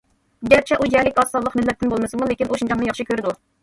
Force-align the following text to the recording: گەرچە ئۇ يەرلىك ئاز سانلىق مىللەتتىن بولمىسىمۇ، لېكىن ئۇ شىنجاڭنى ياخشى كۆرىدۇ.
گەرچە 0.53 0.77
ئۇ 0.77 0.87
يەرلىك 0.95 1.23
ئاز 1.25 1.31
سانلىق 1.35 1.59
مىللەتتىن 1.61 1.95
بولمىسىمۇ، 1.95 2.33
لېكىن 2.35 2.53
ئۇ 2.53 2.63
شىنجاڭنى 2.65 2.93
ياخشى 2.93 3.11
كۆرىدۇ. 3.15 3.41